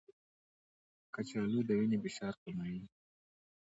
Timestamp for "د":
1.67-1.69